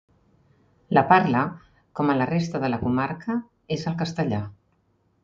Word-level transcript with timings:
La 0.97 1.01
parla, 1.11 1.43
com 1.99 2.09
a 2.11 2.15
la 2.21 2.27
resta 2.29 2.61
de 2.63 2.71
la 2.75 2.79
comarca, 2.85 3.37
és 3.77 3.85
el 3.93 3.99
castellà. 4.01 4.41